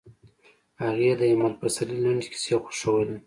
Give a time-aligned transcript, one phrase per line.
[0.83, 3.17] هغې د ایمل پسرلي لنډې کیسې خوښولې